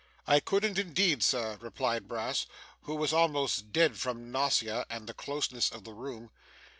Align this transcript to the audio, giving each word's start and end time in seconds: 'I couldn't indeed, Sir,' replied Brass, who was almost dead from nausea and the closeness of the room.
'I 0.25 0.39
couldn't 0.39 0.79
indeed, 0.79 1.21
Sir,' 1.21 1.59
replied 1.61 2.07
Brass, 2.07 2.47
who 2.85 2.95
was 2.95 3.13
almost 3.13 3.71
dead 3.71 3.99
from 3.99 4.31
nausea 4.31 4.83
and 4.89 5.05
the 5.05 5.13
closeness 5.13 5.69
of 5.71 5.83
the 5.83 5.93
room. 5.93 6.31